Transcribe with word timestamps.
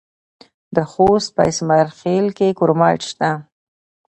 د 0.75 0.77
خوست 0.91 1.29
په 1.35 1.41
اسماعیل 1.51 1.89
خیل 1.99 2.25
کې 2.37 2.55
کرومایټ 2.59 3.01
شته. 3.11 3.29